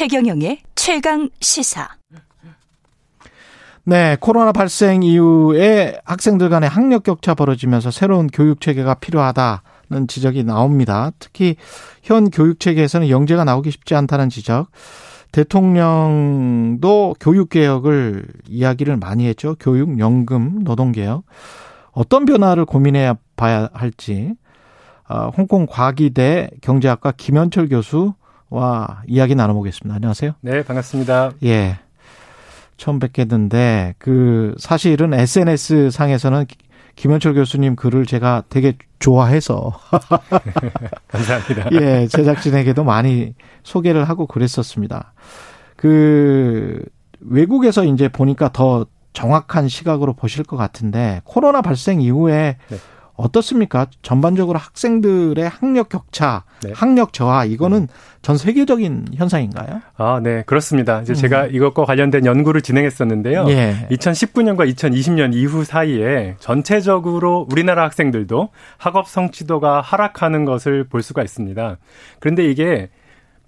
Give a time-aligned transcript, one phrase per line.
[0.00, 1.86] 최경영의 최강 시사.
[3.84, 11.10] 네, 코로나 발생 이후에 학생들 간의 학력 격차 벌어지면서 새로운 교육 체계가 필요하다는 지적이 나옵니다.
[11.18, 11.56] 특히
[12.02, 14.68] 현 교육 체계에서는 영재가 나오기 쉽지 않다는 지적.
[15.32, 19.54] 대통령도 교육 개혁을 이야기를 많이 했죠.
[19.60, 21.24] 교육, 연금, 노동 개혁.
[21.90, 24.32] 어떤 변화를 고민해 봐야 할지.
[25.10, 28.14] 어, 홍콩 과기대 경제학과 김현철 교수
[28.50, 29.94] 와 이야기 나눠보겠습니다.
[29.94, 30.32] 안녕하세요.
[30.40, 31.32] 네, 반갑습니다.
[31.44, 31.78] 예.
[32.76, 36.46] 처음 뵙겠는데 그 사실은 SNS 상에서는
[36.96, 39.72] 김현철 교수님 글을 제가 되게 좋아해서
[41.08, 41.68] 감사합니다.
[41.72, 45.12] 예, 제작진에게도 많이 소개를 하고 그랬었습니다.
[45.76, 46.82] 그
[47.20, 52.76] 외국에서 이제 보니까 더 정확한 시각으로 보실 것 같은데 코로나 발생 이후에 네.
[53.20, 53.86] 어떻습니까?
[54.02, 56.72] 전반적으로 학생들의 학력 격차, 네.
[56.74, 57.86] 학력 저하 이거는 음.
[58.22, 59.80] 전 세계적인 현상인가요?
[59.96, 61.00] 아, 네, 그렇습니다.
[61.00, 61.14] 이제 음.
[61.14, 63.46] 제가 이것과 관련된 연구를 진행했었는데요.
[63.48, 63.86] 예.
[63.90, 71.78] 2019년과 2020년 이후 사이에 전체적으로 우리나라 학생들도 학업 성취도가 하락하는 것을 볼 수가 있습니다.
[72.18, 72.90] 그런데 이게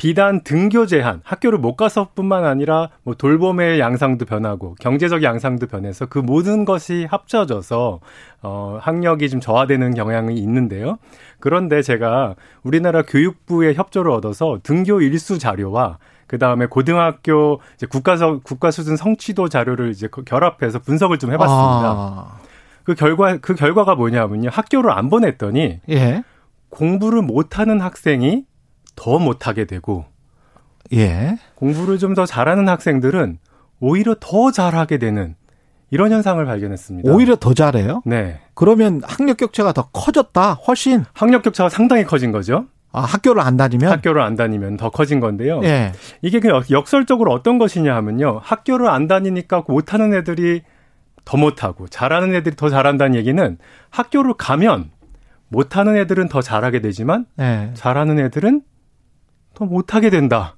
[0.03, 6.19] 비단 등교 제한, 학교를 못 가서뿐만 아니라 뭐 돌봄의 양상도 변하고 경제적 양상도 변해서 그
[6.19, 8.00] 모든 것이 합쳐져서
[8.42, 10.98] 어 학력이 좀 저하되는 경향이 있는데요.
[11.39, 18.73] 그런데 제가 우리나라 교육부의 협조를 얻어서 등교 일수 자료와 그 다음에 고등학교 이제 국가서 국가
[18.73, 21.89] 수준 성취도 자료를 이제 결합해서 분석을 좀 해봤습니다.
[21.89, 22.39] 아.
[22.83, 26.25] 그 결과 그 결과가 뭐냐면요, 학교를 안 보냈더니 예.
[26.70, 28.47] 공부를 못하는 학생이
[28.97, 30.05] 더 못하게 되고
[30.93, 31.37] 예.
[31.55, 33.39] 공부를 좀 더 잘하는 학생들은
[33.81, 35.35] 오히려 더 잘하게 되는
[35.91, 37.11] 이런 현상을 발견했습니다.
[37.11, 38.03] 오히려 더 잘해요?
[38.07, 38.41] 네.
[38.55, 40.55] 그러면 학력 격차가 더 커졌다.
[40.55, 42.67] 훨씬 학력 격차가 상당히 커진 거죠.
[42.92, 45.61] 아, 학교를 안 다니면 학교를 안 다니면 더 커진 건데요.
[45.64, 45.92] 예.
[46.20, 48.41] 이게 그 역설적으로 어떤 것이냐 하면요.
[48.42, 50.63] 학교를 안 다니니까 못하는 애들이
[51.25, 53.58] 더 못하고 잘하는 애들이 더 잘한다는 얘기는
[53.91, 54.91] 학교를 가면
[55.48, 57.70] 못하는 애들은 더 잘하게 되지만 예.
[57.75, 58.71] 잘하는 애들은 더
[59.67, 60.56] 못하게 된다.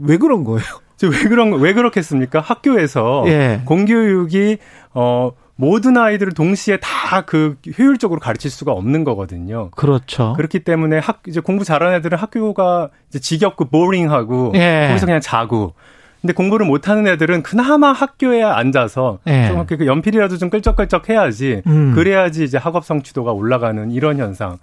[0.00, 0.64] 왜 그런 거예요?
[1.02, 2.40] 왜 그런 왜 그렇겠습니까?
[2.40, 3.62] 학교에서 예.
[3.64, 4.58] 공교육이
[4.94, 9.70] 어 모든 아이들을 동시에 다 그 효율적으로 가르칠 수가 없는 거거든요.
[9.70, 10.34] 그렇죠.
[10.36, 14.86] 그렇기 때문에 학 이제 공부 잘하는 애들은 학교가 이제 지겹고 보링하고 예.
[14.88, 15.74] 거기서 그냥 자고
[16.20, 19.48] 근데 공부를 못하는 애들은 그나마 학교에 앉아서 예.
[19.48, 21.92] 좀그 연필이라도 좀 끌적끌적 해야지 음.
[21.94, 24.58] 그래야지 이제 학업 성취도가 올라가는 이런 현상.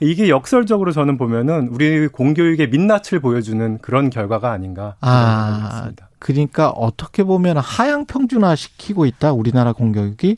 [0.00, 7.24] 이게 역설적으로 저는 보면은 우리 공교육의 민낯을 보여주는 그런 결과가 아닌가 아, 습니다 그러니까 어떻게
[7.24, 10.36] 보면 하향 평준화 시키고 있다 우리나라 공교육이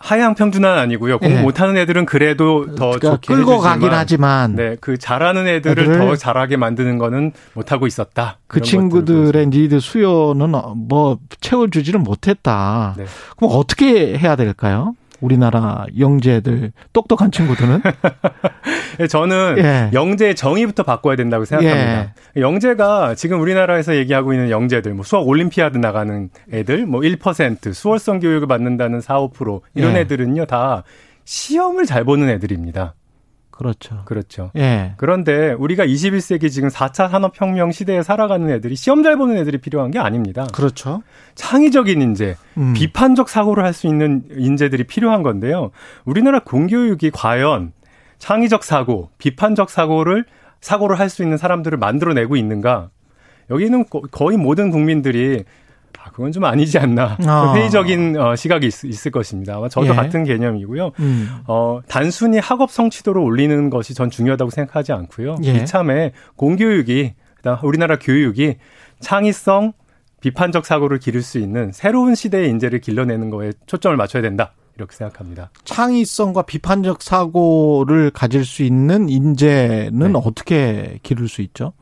[0.00, 1.18] 하향 평준화는 아니고요.
[1.18, 1.42] 공부 네.
[1.42, 6.16] 못하는 애들은 그래도 더 그러니까 좋게 끌고 가긴 하지만 네, 그 잘하는 애들을, 애들을 더
[6.16, 8.38] 잘하게 만드는 거는 못하고 있었다.
[8.46, 12.94] 그 친구들의 니드 수요는 뭐 채워주지는 못했다.
[12.96, 13.04] 네.
[13.36, 14.94] 그럼 어떻게 해야 될까요?
[15.20, 17.80] 우리나라 영재들 똑똑한 친구들은
[19.08, 19.90] 저는 예.
[19.92, 22.14] 영재의 정의부터 바꿔야 된다고 생각합니다.
[22.36, 22.40] 예.
[22.40, 28.48] 영재가 지금 우리나라에서 얘기하고 있는 영재들 뭐 수학 올림피아드 나가는 애들 뭐 1% 수월성 교육을
[28.48, 30.00] 받는다는 4, 5% 이런 예.
[30.00, 30.84] 애들은요 다
[31.24, 32.94] 시험을 잘 보는 애들입니다.
[33.60, 34.02] 그렇죠.
[34.06, 34.50] 그렇죠.
[34.56, 34.94] 예.
[34.96, 39.98] 그런데 우리가 21세기 지금 4차 산업혁명 시대에 살아가는 애들이 시험 잘 보는 애들이 필요한 게
[39.98, 40.46] 아닙니다.
[40.54, 41.02] 그렇죠.
[41.34, 42.72] 창의적인 인재, 음.
[42.72, 45.72] 비판적 사고를 할 수 있는 인재들이 필요한 건데요.
[46.06, 47.72] 우리나라 공교육이 과연
[48.18, 50.24] 창의적 사고, 비판적 사고를
[50.62, 52.88] 사고를 할 수 있는 사람들을 만들어내고 있는가?
[53.50, 55.44] 여기는 거의 모든 국민들이 아,
[56.12, 57.16] 그건 좀 아니지 않나.
[57.26, 57.54] 아.
[57.54, 59.56] 회의적인 어, 시각이 있, 을 것입니다.
[59.56, 59.94] 아마 저도 예.
[59.94, 60.92] 같은 개념이고요.
[60.98, 61.38] 음.
[61.46, 65.36] 어, 단순히 학업 성취도를 올리는 것이 전 중요하다고 생각하지 않고요.
[65.44, 65.54] 예.
[65.54, 67.14] 이참에 공교육이,
[67.62, 68.56] 우리나라 교육이
[69.00, 69.72] 창의성,
[70.20, 74.52] 비판적 사고를 기를 수 있는 새로운 시대의 인재를 길러내는 거에 초점을 맞춰야 된다.
[74.76, 75.50] 이렇게 생각합니다.
[75.64, 80.20] 창의성과 비판적 사고를 가질 수 있는 인재는 네.
[80.24, 81.72] 어떻게 기를 수 있죠?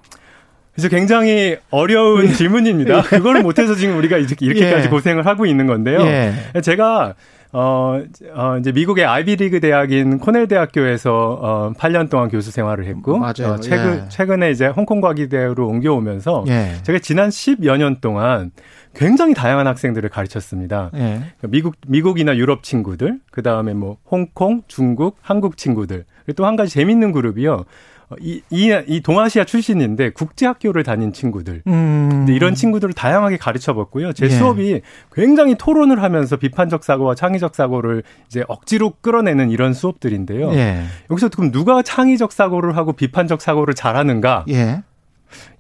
[0.79, 2.29] 그래서 굉장히 어려운 예.
[2.29, 2.99] 질문입니다.
[2.99, 3.03] 예.
[3.03, 4.89] 그거를 못해서 지금 우리가 이렇게까지 예.
[4.89, 5.99] 고생을 하고 있는 건데요.
[6.03, 6.33] 예.
[6.63, 7.15] 제가
[7.51, 8.01] 어,
[8.35, 13.55] 어, 이제 미국의 아이비리그 대학인 코넬 대학교에서 어, 8년 동안 교수 생활을 했고, 맞아요.
[13.55, 14.09] 어, 최근, 예.
[14.09, 16.75] 최근에 이제 홍콩 과기대로 옮겨오면서, 예.
[16.85, 18.53] 제가 지난 10여 년 동안
[18.95, 20.91] 굉장히 다양한 학생들을 가르쳤습니다.
[20.95, 20.99] 예.
[20.99, 26.05] 그러니까 미국, 미국이나 유럽 친구들, 그 다음에 뭐, 홍콩, 중국, 한국 친구들,
[26.35, 27.65] 또 한 가지 재밌는 그룹이요.
[28.11, 31.63] 어, 이, 이, 이 동아시아 출신인데 국제학교를 다닌 친구들.
[31.67, 32.09] 음.
[32.11, 34.15] 근데 이런 친구들을 다양하게 가르쳐 봤고요.
[34.15, 34.31] 제 예.
[34.31, 34.81] 수업이
[35.13, 40.53] 굉장히 토론을 하면서 비판적 사고와 창의적 사고를 이제 억지로 끌어내는 이런 수업들인데요.
[40.55, 40.85] 예.
[41.11, 44.47] 여기서 그럼 누가 창의적 사고를 하고 비판적 사고를 잘하는가?
[44.49, 44.83] 예.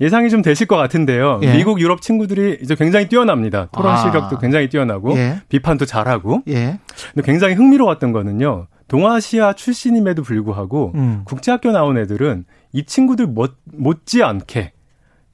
[0.00, 1.40] 예상이 좀 되실 것 같은데요.
[1.42, 1.52] 예.
[1.54, 3.68] 미국, 유럽 친구들이 이제 굉장히 뛰어납니다.
[3.72, 3.96] 토론 아.
[3.98, 5.42] 실력도 굉장히 뛰어나고 예.
[5.50, 6.42] 비판도 잘하고.
[6.48, 6.78] 예.
[7.12, 8.68] 근데 굉장히 흥미로웠던 거는요.
[8.88, 11.22] 동아시아 출신임에도 불구하고 음.
[11.24, 14.72] 국제학교 나온 애들은 이 친구들 못, 못지않게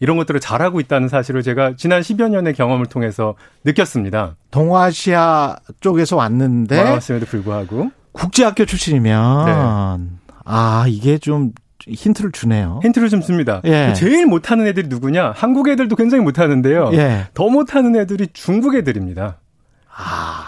[0.01, 3.35] 이런 것들을 잘하고 있다는 사실을 제가 지난 10여 년의 경험을 통해서
[3.65, 4.35] 느꼈습니다.
[4.51, 10.33] 동아시아 쪽에서 왔는데 왔음에도 불구하고 국제학교 출신이면 네.
[10.45, 11.53] 아 이게 좀
[11.87, 12.81] 힌트를 주네요.
[12.83, 13.61] 힌트를 좀 줍니다.
[13.65, 13.93] 예.
[13.95, 15.33] 제일 못하는 애들이 누구냐?
[15.35, 16.91] 한국 애들도 굉장히 못하는데요.
[16.95, 17.27] 예.
[17.35, 19.39] 더 못하는 애들이 중국 애들입니다.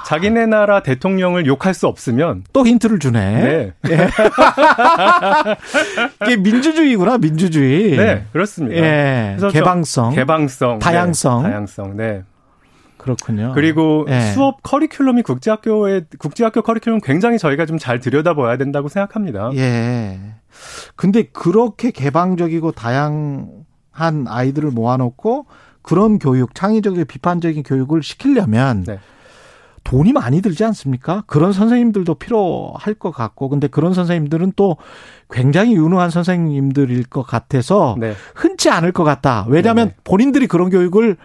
[0.06, 0.08] 아.
[0.08, 3.20] 자기네 나라 대통령을 욕할 수 없으면 또 힌트를 주네.
[3.42, 3.90] 네.
[3.90, 4.08] 예.
[6.24, 7.96] 이게 민주주의구나, 민주주의.
[7.96, 8.76] 네, 그렇습니다.
[8.80, 9.36] 예.
[9.52, 11.48] 개방성, 개방성, 다양성, 네.
[11.50, 11.96] 다양성.
[11.96, 12.22] 네.
[12.96, 13.52] 그렇군요.
[13.54, 14.20] 그리고 예.
[14.32, 19.50] 수업 커리큘럼이 국제학교의 국제학교 커리큘럼 굉장히 저희가 좀 잘 들여다봐야 된다고 생각합니다.
[19.54, 20.18] 예.
[20.96, 25.46] 근데 그렇게 개방적이고 다양한 아이들을 모아놓고
[25.82, 28.98] 그런 교육, 창의적이고 비판적인 교육을 시키려면 네.
[29.86, 31.22] 돈이 많이 들지 않습니까?
[31.28, 34.78] 그런 선생님들도 필요할 것 같고, 근데 그런 선생님들은 또
[35.30, 38.14] 굉장히 유능한 선생님들일 것 같아서 네.
[38.34, 39.46] 흔치 않을 것 같다.
[39.48, 39.94] 왜냐하면 네.
[40.02, 41.16] 본인들이 그런 교육을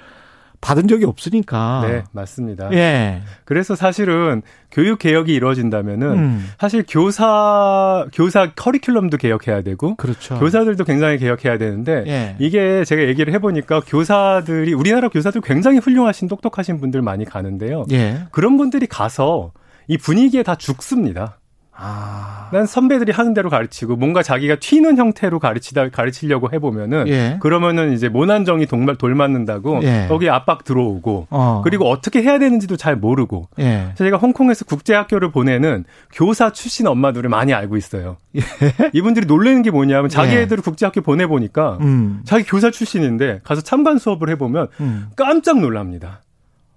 [0.61, 1.85] 받은 적이 없으니까.
[1.87, 2.71] 네, 맞습니다.
[2.73, 3.21] 예.
[3.45, 6.49] 그래서 사실은 교육 개혁이 이루어진다면은 음.
[6.59, 10.39] 사실 교사 교사 커리큘럼도 개혁해야 되고 그렇죠.
[10.39, 12.35] 교사들도 굉장히 개혁해야 되는데 예.
[12.39, 17.85] 이게 제가 얘기를 해 보니까 교사들이 우리나라 교사들 굉장히 훌륭하신 똑똑하신 분들 많이 가는데요.
[17.91, 18.21] 예.
[18.31, 19.51] 그런 분들이 가서
[19.87, 21.39] 이 분위기에 다 죽습니다.
[21.83, 22.49] 아.
[22.51, 27.37] 난 선배들이 하는 대로 가르치고 뭔가 자기가 튀는 형태로 가르치다 가르치려고 해보면은 예.
[27.39, 30.05] 그러면은 이제 모난정이 동말 돌맞는다고 예.
[30.07, 31.61] 거기 압박 들어오고 어.
[31.63, 33.93] 그리고 어떻게 해야 되는지도 잘 모르고 예.
[33.95, 38.17] 제가 홍콩에서 국제학교를 보내는 교사 출신 엄마들을 많이 알고 있어요.
[38.35, 38.41] 예.
[38.93, 40.41] 이분들이 놀라는 게 뭐냐면 자기 예.
[40.41, 42.21] 애들을 국제학교 보내 보니까 음.
[42.25, 45.07] 자기 교사 출신인데 가서 참관 수업을 해보면 음.
[45.15, 46.21] 깜짝 놀랍니다.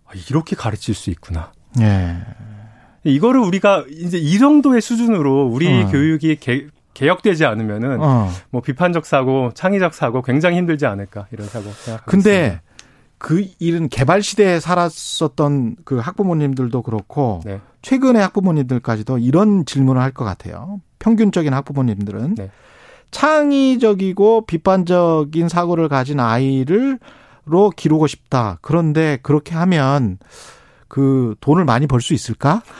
[0.06, 1.52] 아, 이렇게 가르칠 수 있구나.
[1.80, 2.16] 예.
[3.04, 5.88] 이거를 우리가 이제 이 정도의 수준으로 우리 어.
[5.88, 8.30] 교육이 개, 개혁되지 않으면은 어.
[8.50, 12.04] 뭐 비판적 사고, 창의적 사고 굉장히 힘들지 않을까 이런 사고 생각합니다.
[12.06, 12.60] 근데
[13.18, 17.60] 그 일은 개발 시대에 살았었던 그 학부모님들도 그렇고 네.
[17.82, 20.80] 최근의 학부모님들까지도 이런 질문을 할 것 같아요.
[20.98, 22.50] 평균적인 학부모님들은 네.
[23.10, 26.98] 창의적이고 비판적인 사고를 가진 아이를로
[27.76, 28.58] 기르고 싶다.
[28.60, 30.18] 그런데 그렇게 하면
[30.88, 32.62] 그 돈을 많이 벌 수 있을까?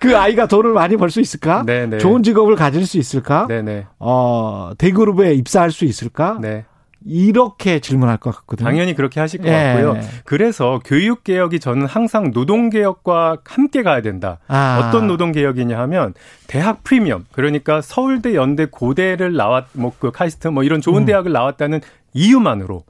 [0.00, 1.62] 그 아이가 돈을 많이 벌 수 있을까?
[1.64, 1.86] 네네.
[1.86, 1.98] 네.
[1.98, 3.46] 좋은 직업을 가질 수 있을까?
[3.46, 3.62] 네네.
[3.62, 3.86] 네.
[3.98, 6.38] 어, 대그룹에 입사할 수 있을까?
[6.40, 6.64] 네.
[7.06, 8.66] 이렇게 질문할 것 같거든요.
[8.66, 9.74] 당연히 그렇게 하실 것 예.
[9.74, 10.00] 같고요.
[10.24, 14.38] 그래서 교육 개혁이 저는 항상 노동 개혁과 함께 가야 된다.
[14.48, 14.80] 아.
[14.82, 16.14] 어떤 노동 개혁이냐 하면
[16.46, 21.06] 대학 프리미엄 그러니까 서울대, 연대, 고대를 나왔 뭐그 카이스트 뭐 이런 좋은 음.
[21.06, 21.82] 대학을 나왔다는
[22.14, 22.84] 이유만으로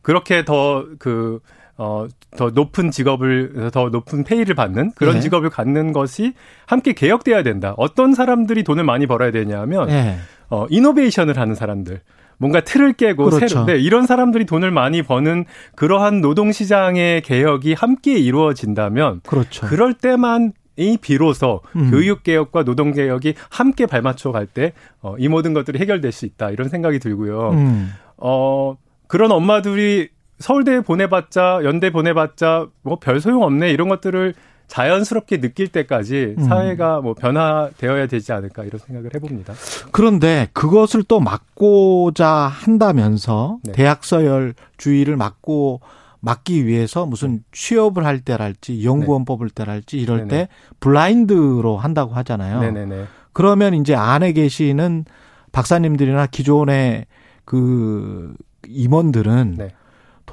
[0.00, 1.40] 그렇게 더그
[1.78, 2.06] 어,
[2.36, 5.20] 더 높은 직업을, 더 높은 페이를 받는 그런 네.
[5.20, 6.32] 직업을 갖는 것이
[6.66, 7.74] 함께 개혁돼야 된다.
[7.76, 10.16] 어떤 사람들이 돈을 많이 벌어야 되냐면, 네.
[10.48, 12.00] 어, 이노베이션을 하는 사람들.
[12.38, 13.48] 뭔가 틀을 깨고 그렇죠.
[13.48, 19.66] 새로 네, 이런 사람들이 돈을 많이 버는 그러한 노동 시장의 개혁이 함께 이루어진다면 그렇죠.
[19.66, 21.90] 그럴 때만 이 비로소 음.
[21.90, 26.68] 교육 개혁과 노동 개혁이 함께 발맞춰 갈 때이 어, 모든 것들이 해결될 수 있다 이런
[26.68, 27.52] 생각이 들고요.
[27.52, 27.92] 음.
[28.18, 34.34] 어 그런 엄마들이 서울대 보내봤자 연대 보내봤자 뭐 별 소용 없네 이런 것들을
[34.68, 36.42] 자연스럽게 느낄 때까지 음.
[36.44, 39.54] 사회가 뭐 변화되어야 되지 않을까 이런 생각을 해봅니다.
[39.92, 43.72] 그런데 그것을 또 막고자 한다면서 네.
[43.72, 45.80] 대학 서열 주의를 막고
[46.20, 49.24] 막기 위해서 무슨 취업을 할 때랄지 연구원 네.
[49.26, 50.28] 뽑을 때랄지 이럴 네네.
[50.28, 50.48] 때
[50.80, 52.60] 블라인드로 한다고 하잖아요.
[52.60, 53.04] 네네네.
[53.32, 55.04] 그러면 이제 안에 계시는
[55.52, 57.06] 박사님들이나 기존의
[57.44, 58.34] 그
[58.66, 59.68] 임원들은 네.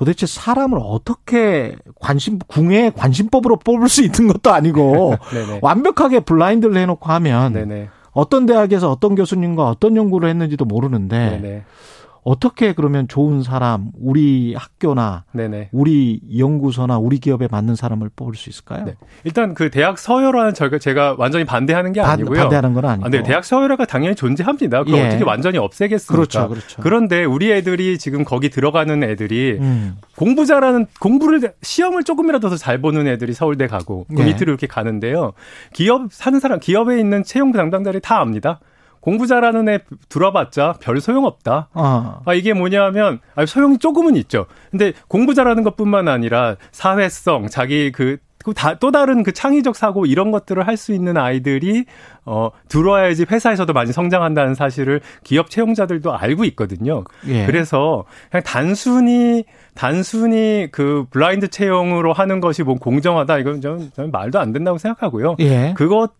[0.03, 5.15] 도대체 사람을 어떻게 관심 궁예 관심법으로 뽑을 수 있는 것도 아니고
[5.63, 7.87] 완벽하게 블라인드를 해놓고 하면 네네.
[8.11, 11.63] 어떤 대학에서 어떤 교수님과 어떤 연구를 했는지도 모르는데 네네.
[12.23, 15.69] 어떻게 그러면 좋은 사람, 우리 학교나 네네.
[15.71, 18.85] 우리 연구소나 우리 기업에 맞는 사람을 뽑을 수 있을까요?
[18.85, 18.95] 네.
[19.23, 22.39] 일단 그 대학 서열화는 저희가 제가 완전히 반대하는 게 아니고요.
[22.39, 23.05] 반대하는 건 아니고.
[23.07, 24.83] 아, 네, 대학 서열화가 당연히 존재합니다.
[24.85, 25.07] 그걸 예.
[25.07, 26.15] 어떻게 완전히 없애겠습니까?
[26.15, 26.81] 그렇죠, 그렇죠.
[26.81, 29.97] 그런데 우리 애들이 지금 거기 들어가는 애들이 음.
[30.15, 34.25] 공부 잘하는 공부를 시험을 조금이라도 더 잘 보는 애들이 서울대 가고 그 예.
[34.25, 35.33] 밑으로 이렇게 가는데요.
[35.73, 38.59] 기업 사는 사람 기업에 있는 채용 담당자들이 다 압니다.
[39.03, 41.67] 공부 잘하는 애 들어봤자 별 소용 없다.
[41.73, 42.21] 어.
[42.25, 44.45] 아, 이게 뭐냐면, 아, 소용이 조금은 있죠.
[44.71, 48.17] 근데 공부 잘하는 것 뿐만 아니라 사회성, 자기 그
[48.79, 51.85] 또 다른 그 창의적 사고 이런 것들을 할 수 있는 아이들이
[52.25, 57.03] 어 들어와야지 회사에서도 많이 성장한다는 사실을 기업 채용자들도 알고 있거든요.
[57.27, 57.45] 예.
[57.45, 59.45] 그래서 그냥 단순히
[59.75, 65.35] 단순히 그 블라인드 채용으로 하는 것이 뭐 공정하다 이건 저는, 저는 말도 안 된다고 생각하고요.
[65.39, 65.73] 예.
[65.77, 66.11] 그것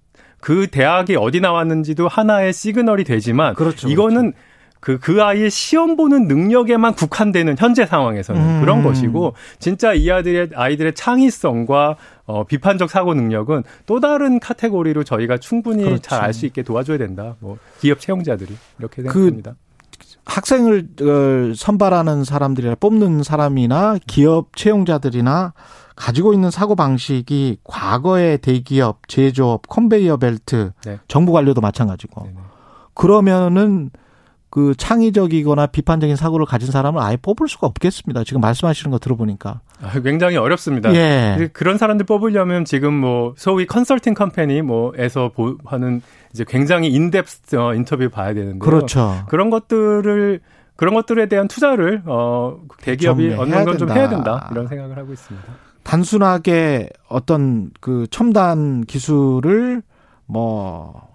[0.43, 4.37] 그 대학이 어디 나왔는지도 하나의 시그널이 되지만 그렇죠, 이거는 그렇죠.
[4.81, 8.59] 그, 그 아이의 시험 보는 능력에만 국한되는 현재 상황에서는 음.
[8.59, 11.95] 그런 것이고, 진짜 이 아이들의, 아이들의 창의성과
[12.25, 16.01] 어, 비판적 사고 능력은 또 다른 카테고리로 저희가 충분히 그렇죠.
[16.01, 17.37] 잘알 수 있게 도와줘야 된다.
[17.39, 18.53] 뭐, 기업 채용자들이.
[18.79, 19.51] 이렇게 그 생각합니다.
[19.51, 19.57] 그
[20.25, 25.53] 학생을 어, 선발하는 사람들이나 뽑는 사람이나 기업 채용자들이나
[25.95, 30.99] 가지고 있는 사고 방식이 과거의 대기업, 제조업, 컨베이어 벨트, 네.
[31.07, 32.23] 정부 관료도 마찬가지고.
[32.23, 32.35] 네네.
[32.93, 33.89] 그러면은
[34.49, 38.23] 그 창의적이거나 비판적인 사고를 가진 사람을 아예 뽑을 수가 없겠습니다.
[38.23, 39.61] 지금 말씀하시는 거 들어보니까.
[39.81, 40.93] 아, 굉장히 어렵습니다.
[40.93, 41.49] 예.
[41.53, 45.31] 그런 사람들 뽑으려면 지금 뭐 소위 컨설팅 컴퍼니 뭐에서
[45.65, 49.23] 하는 이제 굉장히 인덱스 어, 인터뷰 봐야 되는데 그렇죠.
[49.27, 50.39] 그런 것들을
[50.75, 55.47] 그런 것들에 대한 투자를 어 대기업이 어느 정도 좀 해야 된다 이런 생각을 하고 있습니다.
[55.83, 59.81] 단순하게 어떤 그 첨단 기술을
[60.25, 61.09] 뭐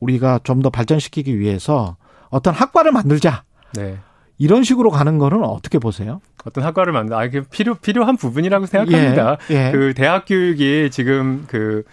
[0.00, 1.96] 우리가 좀 더 발전시키기 위해서
[2.30, 3.44] 어떤 학과를 만들자.
[3.74, 3.98] 네.
[4.38, 6.20] 이런 식으로 가는 거는 어떻게 보세요?
[6.44, 9.38] 어떤 학과를 만들, 아, 그 필요, 필요한 부분이라고 생각합니다.
[9.50, 9.72] 예, 예.
[9.72, 11.84] 그 대학 교육이 지금 그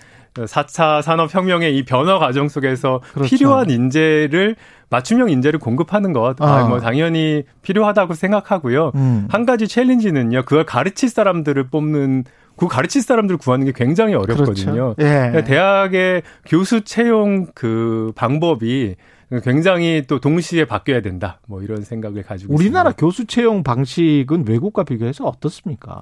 [0.46, 3.29] 4차 산업혁명의 이 변화 과정 속에서 그렇죠.
[3.29, 4.55] 필요한 인재를
[4.89, 6.67] 맞춤형 인재를 공급하는 것, 아.
[6.67, 8.91] 뭐 당연히 필요하다고 생각하고요.
[8.96, 9.27] 음.
[9.29, 12.24] 한 가지 챌린지는요, 그걸 가르칠 사람들을 뽑는
[12.58, 14.96] 그 가르칠 사람들을 구하는 게 굉장히 어렵거든요.
[14.96, 14.96] 그렇죠.
[15.00, 15.43] 예.
[15.43, 18.96] 대학의 교수 채용 그 방법이
[19.43, 21.39] 굉장히 또 동시에 바뀌어야 된다.
[21.48, 23.00] 뭐 이런 생각을 가지고 우리나라 있습니다.
[23.00, 26.01] 교수 채용 방식은 외국과 비교해서 어떻습니까?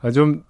[0.00, 0.47] 아, 좀 아,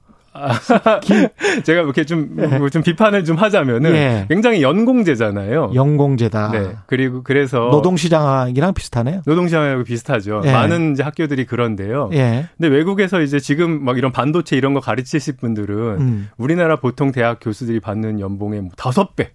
[1.64, 2.68] 제가 이렇게 좀, 예.
[2.70, 4.26] 좀 비판을 좀 하자면은 예.
[4.28, 5.72] 굉장히 연공제잖아요.
[5.74, 6.50] 연공제다.
[6.52, 6.72] 네.
[6.86, 9.22] 그리고 그래서 노동시장이랑 비슷하네요.
[9.26, 10.42] 노동시장하고 비슷하죠.
[10.44, 10.52] 예.
[10.52, 12.10] 많은 이제 학교들이 그런데요.
[12.12, 12.48] 예.
[12.56, 16.28] 근데 외국에서 이제 지금 막 이런 반도체 이런 거 가르치실 분들은 음.
[16.36, 19.30] 우리나라 보통 대학 교수들이 받는 연봉의 뭐 다섯 배뭐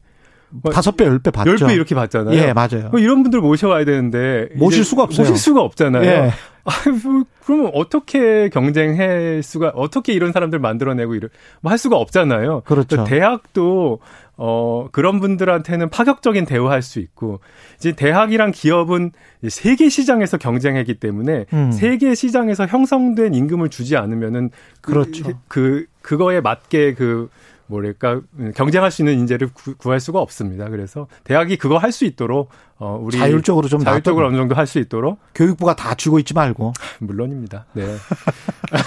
[0.71, 1.51] 다섯 배, 열 배 받죠.
[1.51, 2.37] 열배 이렇게 받잖아요.
[2.37, 2.89] 예, 맞아요.
[2.91, 5.23] 뭐 이런 분들 모셔와야 되는데 모실 수가 없어요.
[5.23, 6.03] 모실 수가 없잖아요.
[6.03, 6.31] 예.
[6.65, 6.71] 아,
[7.03, 11.29] 뭐, 그러면 어떻게 경쟁할 수가 어떻게 이런 사람들 만들어내고 이럴
[11.61, 12.61] 뭐할 수가 없잖아요.
[12.61, 13.03] 그렇죠.
[13.03, 13.99] 대학도
[14.37, 17.39] 어 그런 분들한테는 파격적인 대우할 수 있고
[17.77, 19.11] 이제 대학이랑 기업은
[19.49, 21.71] 세계 시장에서 경쟁하기 때문에 음.
[21.71, 24.49] 세계 시장에서 형성된 임금을 주지 않으면은
[24.81, 25.31] 그, 그렇죠.
[25.47, 27.29] 그 그거에 맞게 그
[27.67, 28.21] 뭐랄까
[28.55, 30.69] 경쟁할 수 있는 인재를 구, 할 수가 없습니다.
[30.69, 34.79] 그래서 대학이 그거 할 수 있도록 어 우리 자율적으로 좀 자율적으로 어느 정도 할 수
[34.79, 37.65] 있도록 교육부가 다 쥐고 있지 말고 물론입니다.
[37.73, 37.85] 네.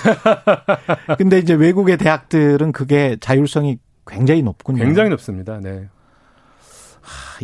[1.18, 4.84] 근데 이제 외국의 대학들은 그게 자율성이 굉장히 높군요.
[4.84, 5.58] 굉장히 높습니다.
[5.60, 5.88] 네.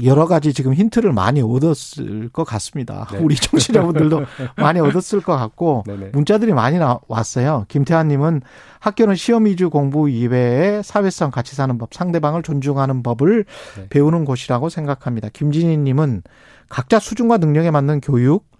[0.05, 3.07] 여러 가지 지금 힌트를 많이 얻었을 것 같습니다.
[3.13, 3.19] 네.
[3.19, 4.23] 우리 청취자분들도
[4.57, 6.11] 많이 얻었을 것 같고 네네.
[6.13, 7.65] 문자들이 많이 나, 왔어요.
[7.69, 8.43] 김태환님은
[8.81, 13.45] 학교는 시험 위주 공부 이외에 사회성 같이 사는 법, 상대방을 존중하는 법을
[13.77, 13.89] 네.
[13.89, 15.29] 배우는 곳이라고 생각합니다.
[15.33, 16.23] 김진희님은
[16.69, 18.51] 각자 수준과 능력에 맞는 교육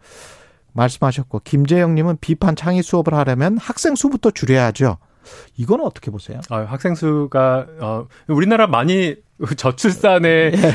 [0.73, 4.99] 말씀하셨고 김재영님은 비판 창의 수업을 하려면 학생 수부터 줄여야죠.
[5.57, 6.41] 이거는 어떻게 보세요?
[6.51, 9.17] 아, 학생 수가 어, 우리나라 많이
[9.57, 10.75] 저출산의 예.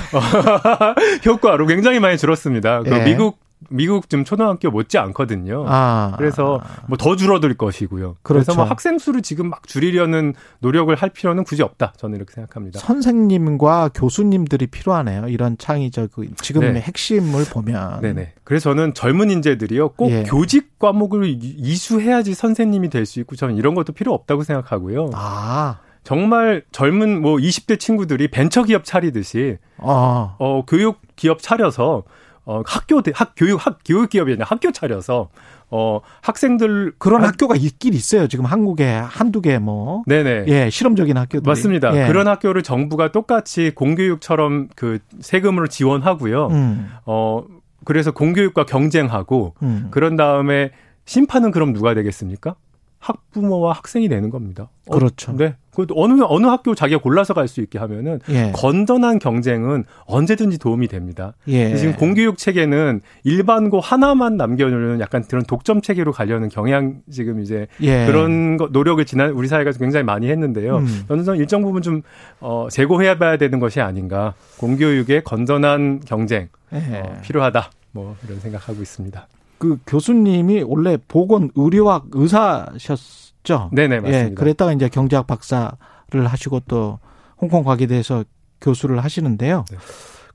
[1.26, 2.84] 효과로 굉장히 많이 줄었습니다.
[2.84, 3.04] 그 예.
[3.04, 3.40] 미국
[3.70, 5.66] 미국 좀 초등학교 못지 않거든요.
[5.68, 6.14] 아.
[6.18, 8.18] 그래서 뭐 더 줄어들 것이고요.
[8.22, 8.46] 그렇죠.
[8.46, 11.94] 그래서 뭐 학생 수를 지금 막 줄이려는 노력을 할 필요는 굳이 없다.
[11.98, 12.80] 저는 이렇게 생각합니다.
[12.80, 15.28] 선생님과 교수님들이 필요하네요.
[15.30, 16.12] 이런 창의적
[16.42, 16.82] 지금의 네.
[16.82, 18.02] 핵심을 보면.
[18.02, 18.34] 네네.
[18.44, 20.24] 그래서 저는 젊은 인재들이요 꼭 예.
[20.24, 25.12] 교직 과목을 이수해야지 선생님이 될 수 있고 저는 이런 것도 필요 없다고 생각하고요.
[25.14, 25.80] 아.
[26.04, 30.36] 정말 젊은 뭐 20대 친구들이 벤처 기업 차리듯이 아.
[30.40, 32.04] 어 교육 기업 차려서
[32.48, 35.30] 어 학교 학 교육 학 교육 기업이 아니라 학교 차려서
[35.70, 38.30] 어 학생들 그런 학, 학교가 있긴 있어요.
[38.30, 40.04] 지금 한국에 한두 개 뭐.
[40.08, 40.46] 네네.
[40.48, 41.44] 예, 실험적인 학교들.
[41.46, 41.94] 맞습니다.
[42.02, 42.08] 예.
[42.08, 46.48] 그런 학교를 정부가 똑같이 공교육처럼 그 세금으로 지원하고요.
[46.48, 46.90] 음.
[47.06, 47.44] 어
[47.84, 49.90] 그래서 공교육과 경쟁하고 음.
[49.92, 50.72] 그런 다음에
[51.04, 52.56] 심판은 그럼 누가 되겠습니까?
[53.00, 54.70] 학부모와 학생이 내는 겁니다.
[54.88, 55.36] 어, 그렇죠.
[55.36, 55.56] 네.
[55.72, 58.52] 그 어느 어느 학교 자기가 골라서 갈 수 있게 하면은 예.
[58.56, 61.34] 건전한 경쟁은 언제든지 도움이 됩니다.
[61.48, 61.76] 예.
[61.76, 68.08] 지금 공교육 체계는 일반고 하나만 남겨놓는 약간 그런 독점 체계로 가려는 경향 지금 이제 예.
[68.08, 70.78] 그런 거, 노력을 지난 우리 사회가 굉장히 많이 했는데요.
[70.78, 71.04] 음.
[71.08, 72.02] 저는 일정 부분 좀
[72.40, 74.34] 어, 제고해야 봐야 되는 것이 아닌가.
[74.58, 76.98] 공교육의 건전한 경쟁 예.
[76.98, 77.70] 어, 필요하다.
[77.92, 79.28] 뭐 이런 생각하고 있습니다.
[79.58, 83.72] 그 교수님이 원래 보건 의료학 의사셨죠?
[83.74, 84.30] 네네 맞습니다.
[84.30, 85.72] 예, 그랬다가 이제 경제학 박사
[86.12, 87.00] 하시고 또
[87.40, 88.24] 홍콩 과기대에서
[88.62, 89.66] 교수를 하시는데요.
[89.70, 89.78] 네.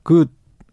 [0.03, 0.25] 그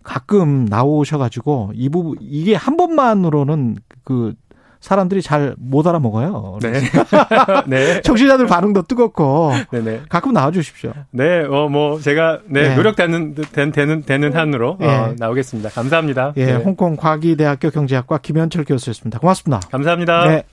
[0.03, 4.35] 가끔 나오셔가지고 이 부분 이게 한 번만으로는 그
[4.81, 6.59] 사람들이 잘 못 알아먹어요.
[6.63, 6.73] 네.
[7.67, 8.01] 네.
[8.03, 9.53] 청취자들 반응도 뜨겁고.
[9.71, 10.03] 네네.
[10.09, 10.93] 가끔 나와주십시오.
[11.11, 12.77] 네, 어, 뭐, 제가, 네, 네.
[12.77, 14.87] 노력되는, 되, 되는, 되는 한으로, 네.
[14.87, 15.71] 어, 나오겠습니다.
[15.71, 16.33] 감사합니다.
[16.37, 16.55] 예, 네.
[16.55, 19.19] 홍콩 과기대학교 경제학과 김현철 교수였습니다.
[19.19, 19.61] 고맙습니다.
[19.71, 20.29] 감사합니다.
[20.29, 20.45] 네.